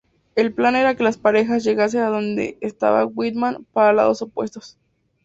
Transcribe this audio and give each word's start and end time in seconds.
El 0.33 0.51
plan 0.51 0.75
era 0.75 0.95
que 0.95 1.03
las 1.03 1.19
parejas 1.19 1.63
llegasen 1.63 2.01
a 2.01 2.07
donde 2.07 2.57
estaba 2.61 3.05
Whitman 3.05 3.67
por 3.71 3.93
lados 3.93 4.23
opuestos. 4.23 4.75